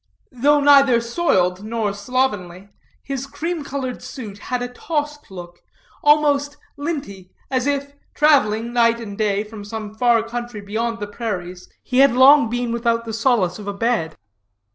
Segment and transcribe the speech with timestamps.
[0.31, 2.69] Though neither soiled nor slovenly,
[3.03, 5.59] his cream colored suit had a tossed look,
[6.03, 11.69] almost linty, as if, traveling night and day from some far country beyond the prairies,
[11.83, 14.17] he had long been without the solace of a bed.